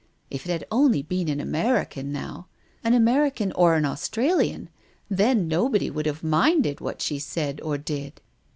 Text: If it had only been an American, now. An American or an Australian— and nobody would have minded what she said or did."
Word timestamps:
If 0.31 0.47
it 0.47 0.51
had 0.51 0.65
only 0.71 1.03
been 1.03 1.27
an 1.29 1.39
American, 1.39 2.11
now. 2.11 2.47
An 2.83 2.95
American 2.95 3.51
or 3.51 3.75
an 3.75 3.85
Australian— 3.85 4.69
and 5.15 5.47
nobody 5.47 5.91
would 5.91 6.07
have 6.07 6.23
minded 6.23 6.81
what 6.81 7.03
she 7.03 7.19
said 7.19 7.61
or 7.61 7.77
did." 7.77 8.19